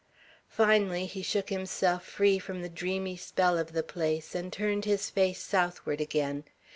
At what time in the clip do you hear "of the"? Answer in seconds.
3.55-3.83